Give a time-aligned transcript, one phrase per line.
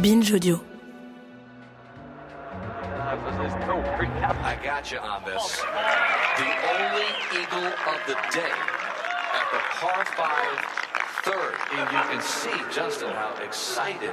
[0.00, 0.60] Binge Audio.
[4.44, 5.62] I got you on this.
[6.36, 8.52] The only eagle of the day
[9.32, 10.58] at the par five
[11.22, 11.54] third.
[11.72, 14.12] And you can see, Justin, how excited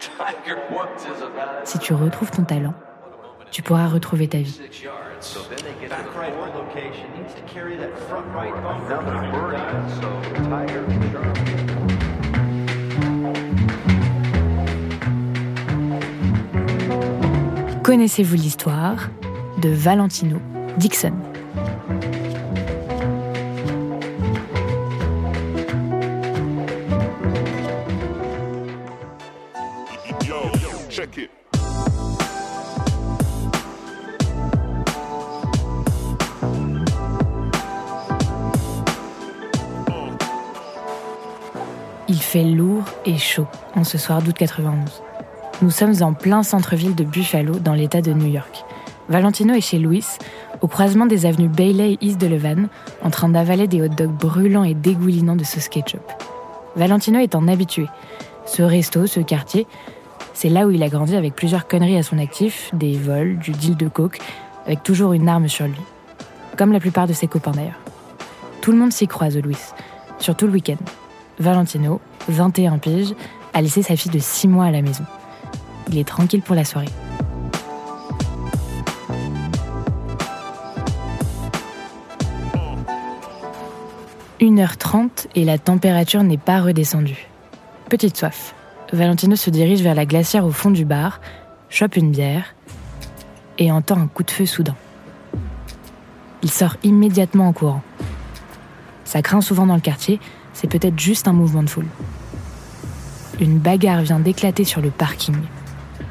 [0.00, 1.68] Tiger Woods is about it.
[1.68, 2.74] Si tu retrouves ton talent,
[3.52, 4.60] tu pourras retrouver ta vie.
[17.86, 19.10] Connaissez-vous l'histoire
[19.62, 20.40] de Valentino
[20.76, 21.12] Dixon?
[42.08, 45.05] Il fait lourd et chaud en ce soir d'août 91.
[45.62, 48.62] Nous sommes en plein centre-ville de Buffalo, dans l'État de New York.
[49.08, 50.04] Valentino est chez Louis,
[50.60, 52.68] au croisement des avenues Bailey et East de Levan,
[53.02, 56.02] en train d'avaler des hot dogs brûlants et dégoulinants de sauce ketchup.
[56.76, 57.86] Valentino est un habitué.
[58.44, 59.66] Ce resto, ce quartier,
[60.34, 63.52] c'est là où il a grandi avec plusieurs conneries à son actif, des vols, du
[63.52, 64.18] deal de coke,
[64.66, 65.80] avec toujours une arme sur lui.
[66.58, 67.80] Comme la plupart de ses copains d'ailleurs.
[68.60, 69.56] Tout le monde s'y croise Louis,
[70.18, 70.76] surtout le week-end.
[71.38, 73.14] Valentino, 21 piges,
[73.54, 75.04] a laissé sa fille de 6 mois à la maison.
[75.88, 76.88] Il est tranquille pour la soirée.
[84.40, 87.26] «1h30 et la température n'est pas redescendue.
[87.88, 88.54] Petite soif.
[88.92, 91.20] Valentino se dirige vers la glacière au fond du bar,
[91.70, 92.54] chope une bière
[93.58, 94.76] et entend un coup de feu soudain.
[96.42, 97.82] Il sort immédiatement en courant.
[99.04, 100.20] Ça craint souvent dans le quartier,
[100.52, 101.86] c'est peut-être juste un mouvement de foule.
[103.40, 105.36] Une bagarre vient d'éclater sur le parking.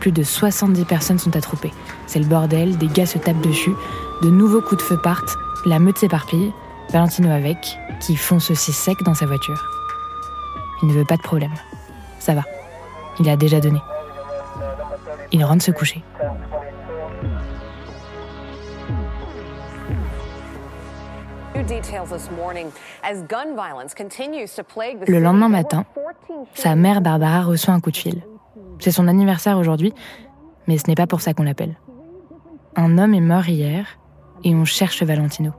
[0.05, 1.73] Plus de 70 personnes sont attroupées.
[2.05, 3.73] C'est le bordel, des gars se tapent dessus,
[4.21, 5.35] de nouveaux coups de feu partent,
[5.65, 6.53] la meute s'éparpille,
[6.91, 7.57] Valentino avec,
[8.01, 9.59] qui fonce aussi sec dans sa voiture.
[10.83, 11.55] Il ne veut pas de problème.
[12.19, 12.43] Ça va.
[13.19, 13.79] Il a déjà donné.
[15.31, 16.03] Il rentre se coucher.
[25.07, 25.85] Le lendemain matin,
[26.53, 28.21] sa mère Barbara reçoit un coup de fil.
[28.79, 29.93] C'est son anniversaire aujourd'hui,
[30.67, 31.75] mais ce n'est pas pour ça qu'on l'appelle.
[32.75, 33.99] Un homme est mort hier
[34.43, 35.51] et on cherche Valentino.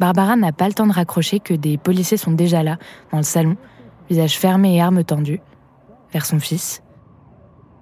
[0.00, 2.78] Barbara n'a pas le temps de raccrocher que des policiers sont déjà là,
[3.12, 3.56] dans le salon,
[4.10, 5.40] visage fermé et armes tendues,
[6.12, 6.82] vers son fils,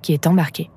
[0.03, 0.71] qui est embarqué.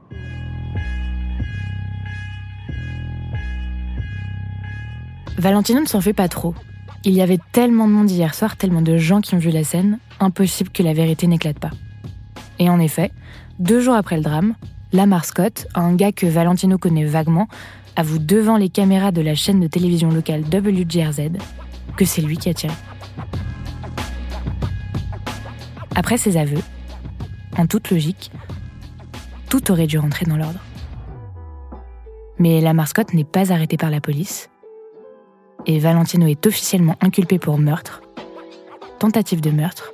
[5.37, 6.55] Valentino ne s'en fait pas trop.
[7.03, 9.65] Il y avait tellement de monde hier soir, tellement de gens qui ont vu la
[9.65, 11.71] scène, impossible que la vérité n'éclate pas.
[12.59, 13.11] Et en effet,
[13.59, 14.55] deux jours après le drame,
[14.91, 17.47] Lamar Scott, un gars que Valentino connaît vaguement,
[17.95, 21.31] avoue devant les caméras de la chaîne de télévision locale WGRZ
[21.97, 22.73] que c'est lui qui a tiré.
[25.95, 26.61] Après ces aveux,
[27.57, 28.31] en toute logique,
[29.49, 30.59] tout aurait dû rentrer dans l'ordre.
[32.39, 34.49] Mais Lamar Scott n'est pas arrêté par la police
[35.65, 38.01] et Valentino est officiellement inculpé pour meurtre,
[38.99, 39.93] tentative de meurtre,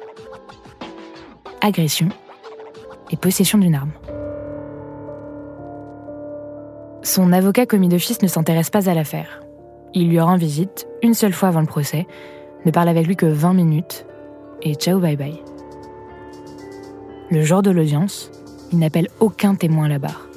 [1.62, 2.09] agression
[3.09, 3.92] et possession d'une arme.
[7.02, 9.42] Son avocat commis d'office ne s'intéresse pas à l'affaire.
[9.94, 12.06] Il lui rend visite une seule fois avant le procès,
[12.66, 14.06] ne parle avec lui que 20 minutes
[14.62, 15.42] et ciao bye bye.
[17.31, 18.31] Le jour de l'audience,
[18.72, 20.28] il n'appelle aucun témoin à la barre.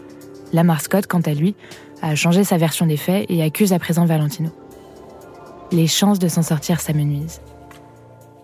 [0.52, 1.54] Lamar Scott, quant à lui,
[2.02, 4.50] a changé sa version des faits et accuse à présent Valentino.
[5.70, 7.40] Les chances de s'en sortir s'amenuisent.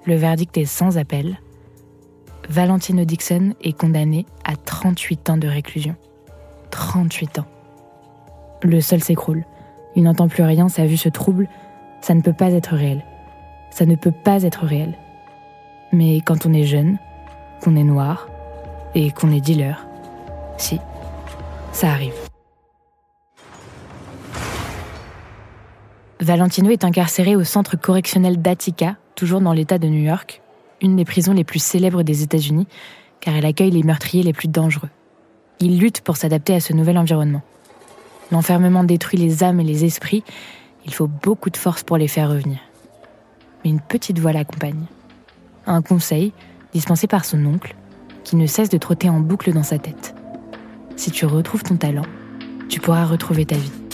[0.06, 1.38] Le verdict est sans appel.
[2.48, 5.96] Valentino Dixon est condamné à 38 ans de réclusion.
[6.70, 7.46] 38 ans.
[8.62, 9.44] Le sol s'écroule.
[9.96, 11.46] Il n'entend plus rien, sa vue se trouble.
[12.00, 13.04] Ça ne peut pas être réel.
[13.70, 14.94] Ça ne peut pas être réel.
[15.92, 16.98] Mais quand on est jeune,
[17.62, 18.28] qu'on est noir
[18.94, 19.86] et qu'on est dealer,
[20.56, 20.80] si,
[21.72, 22.14] ça arrive.
[26.20, 30.42] Valentino est incarcéré au centre correctionnel d'Attica, toujours dans l'État de New York,
[30.80, 32.66] une des prisons les plus célèbres des États-Unis,
[33.20, 34.90] car elle accueille les meurtriers les plus dangereux.
[35.60, 37.42] Il lutte pour s'adapter à ce nouvel environnement.
[38.30, 40.22] L'enfermement détruit les âmes et les esprits,
[40.86, 42.58] il faut beaucoup de force pour les faire revenir.
[43.64, 44.84] Mais une petite voix l'accompagne.
[45.66, 46.32] Un conseil,
[46.72, 47.74] dispensé par son oncle,
[48.24, 50.14] qui ne cesse de trotter en boucle dans sa tête.
[50.96, 52.06] Si tu retrouves ton talent,
[52.68, 53.87] tu pourras retrouver ta vie.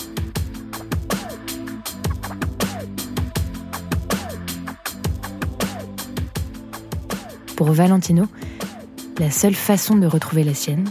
[7.55, 8.25] Pour Valentino,
[9.17, 10.85] la seule façon de retrouver la sienne,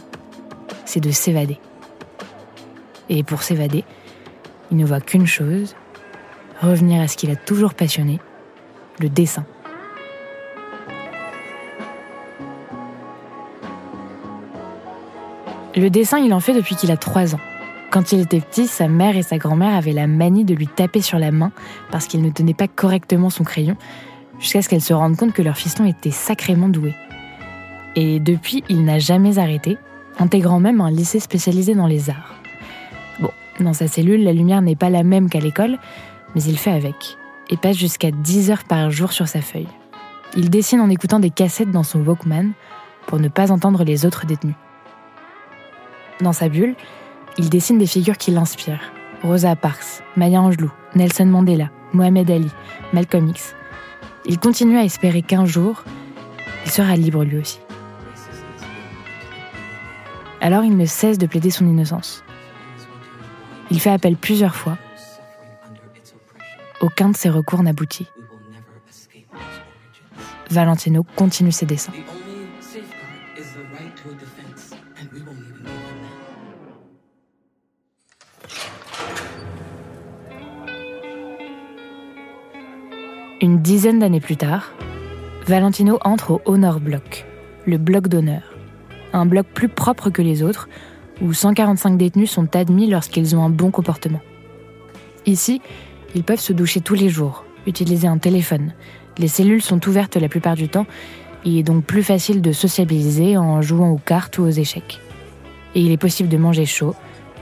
[0.87, 1.59] c'est de s'évader.
[3.11, 3.85] Et pour s'évader,
[4.71, 5.77] il ne voit qu'une chose,
[6.63, 8.19] revenir à ce qu'il a toujours passionné,
[8.99, 9.45] le dessin.
[15.77, 17.41] Le dessin, il en fait depuis qu'il a 3 ans.
[17.91, 21.03] Quand il était petit, sa mère et sa grand-mère avaient la manie de lui taper
[21.03, 21.53] sur la main
[21.91, 23.77] parce qu'il ne tenait pas correctement son crayon,
[24.45, 26.95] jusqu'à ce qu'elle se rende compte que leur fiston était sacrément doué.
[27.97, 29.79] Et depuis, il n'a jamais arrêté,
[30.19, 32.35] intégrant même un lycée spécialisé dans les arts.
[33.21, 33.31] Bon,
[33.61, 35.79] dans sa cellule, la lumière n'est pas la même qu'à l'école,
[36.35, 37.17] mais il fait avec,
[37.49, 39.69] et passe jusqu'à 10 heures par jour sur sa feuille.
[40.37, 42.53] Il dessine en écoutant des cassettes dans son Walkman
[43.07, 44.57] pour ne pas entendre les autres détenus.
[46.21, 46.75] Dans sa bulle,
[47.39, 48.93] il dessine des figures qui l'inspirent.
[49.23, 52.51] Rosa Parks, Maya Angelou, Nelson Mandela, Mohamed Ali,
[52.93, 53.55] Malcolm X,
[54.27, 55.85] il continue à espérer qu'un jour,
[56.65, 57.61] il sera libre lui aussi.
[60.41, 62.25] Alors il ne cesse de plaider son innocence.
[63.71, 64.77] Il fait appel plusieurs fois.
[66.81, 68.07] Aucun de ses recours n'aboutit.
[70.51, 71.93] Valentino continue ses dessins.
[83.45, 84.73] Une dizaine d'années plus tard,
[85.47, 87.27] Valentino entre au Honor Block,
[87.67, 88.41] le bloc d'honneur.
[89.13, 90.67] Un bloc plus propre que les autres,
[91.21, 94.23] où 145 détenus sont admis lorsqu'ils ont un bon comportement.
[95.27, 95.61] Ici,
[96.15, 98.73] ils peuvent se doucher tous les jours, utiliser un téléphone.
[99.19, 100.87] Les cellules sont ouvertes la plupart du temps,
[101.45, 105.01] il est donc plus facile de sociabiliser en jouant aux cartes ou aux échecs.
[105.75, 106.95] Et il est possible de manger chaud,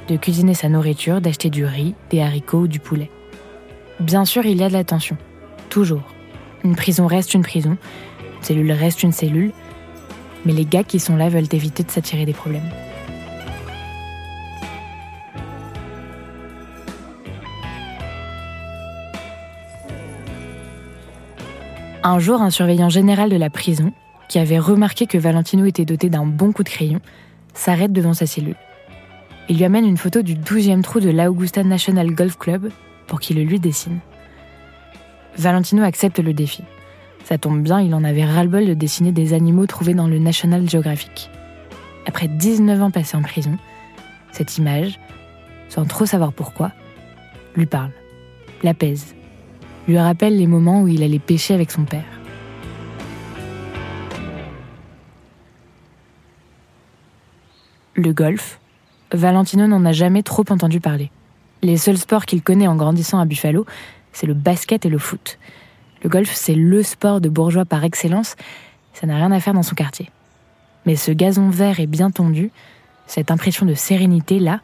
[0.09, 3.09] de cuisiner sa nourriture, d'acheter du riz, des haricots ou du poulet.
[4.01, 5.17] Bien sûr, il y a de l'attention.
[5.73, 6.03] Toujours.
[6.65, 7.79] Une prison reste une prison,
[8.21, 9.53] une cellule reste une cellule,
[10.45, 12.69] mais les gars qui sont là veulent éviter de s'attirer des problèmes.
[22.03, 23.95] Un jour, un surveillant général de la prison,
[24.29, 27.01] qui avait remarqué que Valentino était doté d'un bon coup de crayon,
[27.55, 28.57] s'arrête devant sa cellule.
[29.49, 32.71] Il lui amène une photo du 12e trou de l'Augusta National Golf Club
[33.07, 34.01] pour qu'il le lui dessine.
[35.37, 36.63] Valentino accepte le défi.
[37.25, 40.69] Ça tombe bien, il en avait ras-le-bol de dessiner des animaux trouvés dans le National
[40.69, 41.31] Geographic.
[42.07, 43.57] Après 19 ans passés en prison,
[44.33, 44.99] cette image,
[45.69, 46.73] sans trop savoir pourquoi,
[47.55, 47.93] lui parle,
[48.63, 49.15] l'apaise,
[49.89, 52.05] lui rappelle les moments où il allait pêcher avec son père.
[57.95, 58.59] Le golf,
[59.13, 61.11] Valentino n'en a jamais trop entendu parler.
[61.63, 63.67] Les seuls sports qu'il connaît en grandissant à Buffalo,
[64.13, 65.39] c'est le basket et le foot.
[66.03, 68.37] Le golf, c'est le sport de bourgeois par excellence,
[68.93, 70.11] ça n'a rien à faire dans son quartier.
[70.85, 72.51] Mais ce gazon vert et bien tendu,
[73.07, 74.61] cette impression de sérénité là,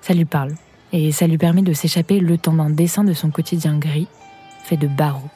[0.00, 0.54] ça lui parle.
[0.92, 4.08] Et ça lui permet de s'échapper le temps d'un dessin de son quotidien gris,
[4.64, 5.28] fait de barreaux,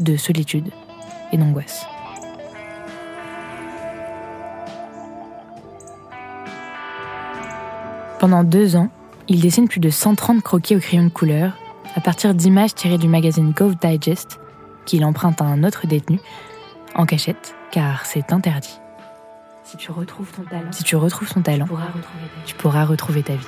[0.00, 0.70] de solitude
[1.32, 1.86] et d'angoisse.
[8.20, 8.88] Pendant deux ans,
[9.28, 11.58] il dessine plus de 130 croquis au crayon de couleur
[11.94, 14.40] à partir d'images tirées du magazine Cove Digest,
[14.86, 16.18] qu'il emprunte à un autre détenu,
[16.94, 18.78] en cachette, car c'est interdit.
[19.64, 22.46] Si tu retrouves ton talent, si tu retrouves ton talent, tu pourras retrouver ta vie.
[22.46, 23.46] tu pourras retrouver ta vie.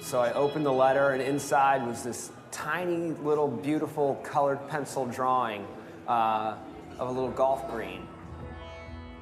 [0.00, 5.66] So I opened the letter, and inside was this tiny little beautiful colored pencil drawing
[6.06, 6.54] uh,
[6.98, 8.00] of a little golf green.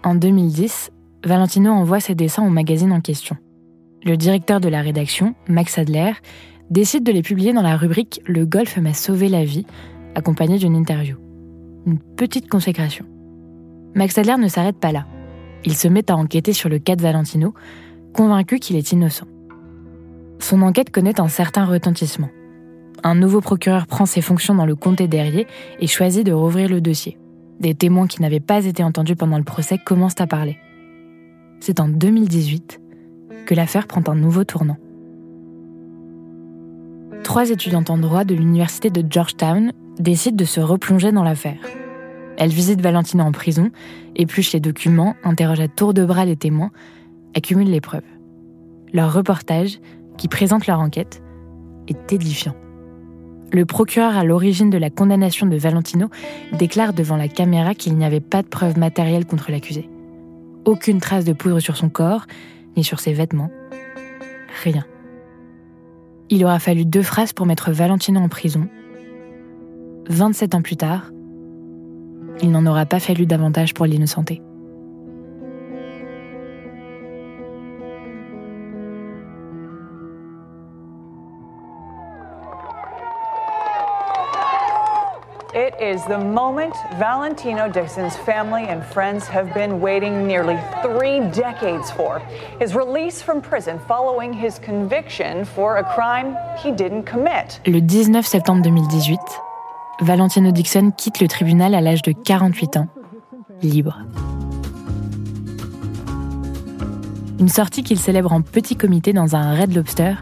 [0.07, 0.93] En 2010,
[1.25, 3.37] Valentino envoie ses dessins au magazine en question.
[4.05, 6.13] Le directeur de la rédaction, Max Adler,
[6.71, 9.67] décide de les publier dans la rubrique Le golf m'a sauvé la vie,
[10.15, 11.17] accompagné d'une interview.
[11.87, 13.05] Une petite consécration.
[13.97, 15.07] Max Adler ne s'arrête pas là.
[15.65, 17.53] Il se met à enquêter sur le cas de Valentino,
[18.15, 19.27] convaincu qu'il est innocent.
[20.39, 22.31] Son enquête connaît un certain retentissement.
[23.03, 25.49] Un nouveau procureur prend ses fonctions dans le comté d'Errier
[25.81, 27.19] et choisit de rouvrir le dossier.
[27.61, 30.59] Des témoins qui n'avaient pas été entendus pendant le procès commencent à parler.
[31.61, 32.81] c'est en 2018
[33.47, 34.77] que l'affaire prend un nouveau tournant.
[37.23, 41.59] Trois étudiantes en droit de l'université de Georgetown décident de se replonger dans l'affaire.
[42.37, 43.71] Elles visitent Valentino en prison,
[44.15, 46.71] épluchent les documents, interrogent à tour de bras les témoins,
[47.35, 48.03] accumulent les preuves.
[48.93, 49.81] Leur reportage,
[50.19, 51.23] qui présente leur enquête,
[51.89, 52.55] est édifiant.
[53.53, 56.09] Le procureur à l'origine de la condamnation de Valentino
[56.53, 59.89] déclare devant la caméra qu'il n'y avait pas de preuves matérielles contre l'accusé.
[60.65, 62.27] Aucune trace de poudre sur son corps,
[62.77, 63.51] ni sur ses vêtements.
[64.65, 64.85] Rien.
[66.29, 68.69] Il aura fallu deux phrases pour mettre Valentino en prison.
[70.09, 71.13] 27 ans plus tard,
[72.43, 74.43] il n'en aura pas fallu davantage pour l'innocenter.
[85.87, 91.93] Is the moment Valentino Dixon's family and friends have been waiting nearly three decades
[92.75, 97.61] release from prison following his conviction for a crime he didn't commit.
[97.67, 99.21] Le 19 septembre 2018,
[100.01, 102.89] Valentino Dixon quitte le tribunal à l'âge de 48 ans,
[103.63, 104.01] libre.
[107.39, 110.15] Une sortie qu'il célèbre en petit comité dans un Red Lobster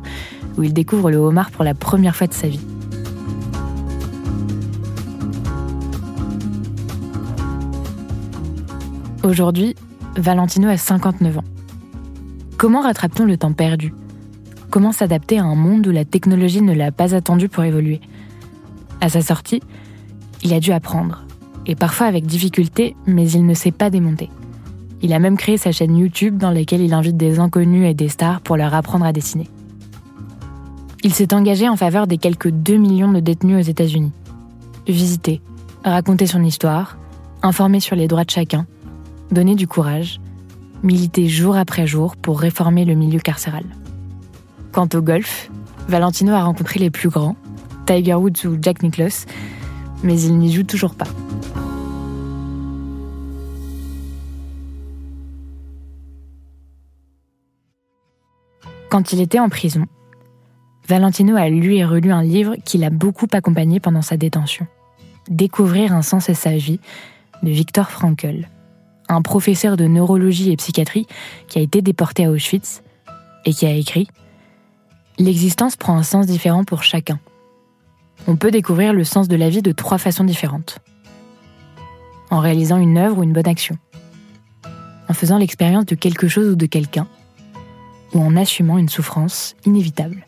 [0.59, 2.61] où il découvre le homard pour la première fois de sa vie.
[9.25, 9.75] Aujourd'hui,
[10.17, 11.45] Valentino a 59 ans.
[12.59, 13.95] Comment rattrape-t-on le temps perdu?
[14.69, 18.03] Comment s'adapter à un monde où la technologie ne l'a pas attendu pour évoluer?
[19.01, 19.63] À sa sortie,
[20.43, 21.25] il a dû apprendre,
[21.65, 24.29] et parfois avec difficulté, mais il ne s'est pas démonté.
[25.01, 28.11] Il a même créé sa chaîne YouTube dans laquelle il invite des inconnus et des
[28.11, 29.49] stars pour leur apprendre à dessiner.
[31.03, 34.13] Il s'est engagé en faveur des quelques 2 millions de détenus aux États-Unis.
[34.87, 35.41] Visiter,
[35.83, 36.99] raconter son histoire,
[37.43, 38.67] informer sur les droits de chacun,
[39.31, 40.21] donner du courage,
[40.83, 43.65] militer jour après jour pour réformer le milieu carcéral.
[44.73, 45.51] Quant au golf,
[45.89, 47.37] Valentino a rencontré les plus grands,
[47.87, 49.27] Tiger Woods ou Jack Nicklaus,
[50.03, 51.07] mais il n'y joue toujours pas.
[58.91, 59.87] Quand il était en prison,
[60.87, 64.67] Valentino a lu et relu un livre qui l'a beaucoup accompagné pendant sa détention.
[65.29, 66.79] Découvrir un sens à sa vie
[67.43, 68.49] de Viktor Frankl,
[69.09, 71.07] un professeur de neurologie et psychiatrie
[71.49, 72.83] qui a été déporté à Auschwitz
[73.45, 74.09] et qui a écrit
[75.19, 77.21] L'existence prend un sens différent pour chacun.
[78.27, 80.79] On peut découvrir le sens de la vie de trois façons différentes.
[82.31, 83.79] En réalisant une œuvre ou une bonne action.
[85.09, 87.07] En faisant l'expérience de quelque chose ou de quelqu'un.
[88.15, 90.27] Ou en assumant une souffrance inévitable.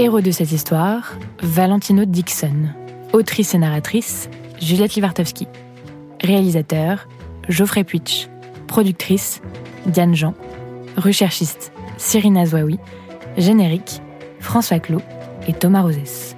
[0.00, 2.70] Héros de cette histoire, Valentino Dixon.
[3.12, 5.46] Autrice et narratrice, Juliette Livartowski.
[6.22, 7.06] Réalisateur,
[7.50, 8.30] Geoffrey Puitch.
[8.66, 9.42] Productrice,
[9.84, 10.32] Diane Jean.
[10.96, 12.78] Recherchiste, Cyrina Zouaoui.
[13.36, 14.00] Générique,
[14.38, 15.02] François Clot
[15.46, 16.34] et Thomas Rosès.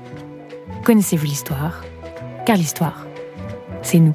[0.83, 1.85] Connaissez-vous l'histoire?
[2.45, 3.07] Car l'histoire,
[3.83, 4.15] c'est nous.